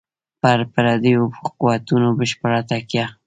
[0.41, 1.23] پر پردیو
[1.61, 3.05] قوتونو بشپړه تکیه.